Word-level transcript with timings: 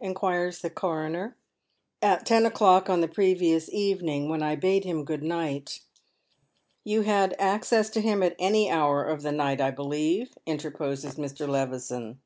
inquires 0.00 0.60
the 0.62 0.70
coroner." 0.70 1.36
At 2.00 2.24
ten 2.24 2.46
o'clock 2.46 2.88
on 2.88 3.02
the 3.02 3.08
previous 3.08 3.68
evening, 3.68 4.26
when 4.30 4.42
I 4.42 4.56
bade 4.56 4.84
him 4.84 5.04
good 5.04 5.22
night."" 5.22 5.80
You 6.82 7.02
had 7.02 7.36
access 7.38 7.90
to 7.90 8.00
him 8.00 8.22
at 8.22 8.34
any 8.38 8.70
hour 8.70 9.04
of 9.04 9.20
the 9.20 9.32
night, 9.32 9.60
I 9.60 9.70
believe?" 9.70 10.32
interposes 10.46 11.18
Mi. 11.18 11.28
Levison. 11.46 12.20